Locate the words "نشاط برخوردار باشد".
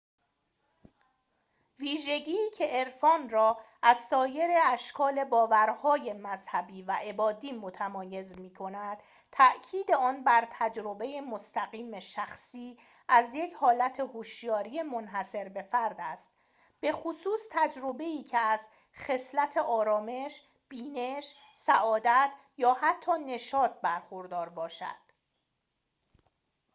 23.11-25.11